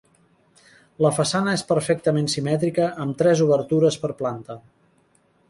[1.05, 4.59] La façana és perfectament simètrica amb tres obertures per planta.